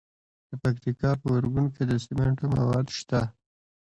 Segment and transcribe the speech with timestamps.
[0.49, 3.21] د پکتیکا په ارګون کې د سمنټو مواد شته.